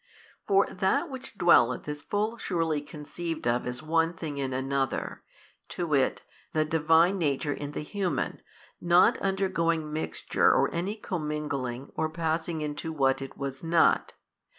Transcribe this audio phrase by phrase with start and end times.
[0.47, 5.21] For that which dwelleth is full surely conceived of as one thing in another,
[5.69, 8.41] to wit, the Divine Nature in the human,
[8.81, 14.13] not undergoing mixture or any commingling or passing into what it was not.